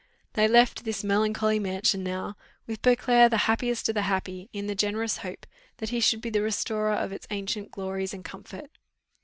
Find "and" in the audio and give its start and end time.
8.11-8.25